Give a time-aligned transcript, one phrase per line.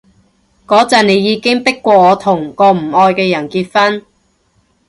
[0.65, 4.03] 嗰陣你已經迫過我同個唔愛嘅人結婚